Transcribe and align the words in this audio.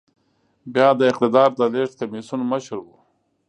بيا 0.73 0.87
د 0.99 1.01
اقتدار 1.11 1.49
د 1.59 1.61
لېږد 1.73 1.95
کميسيون 1.99 2.41
مشر 2.51 2.77
و. 2.85 2.87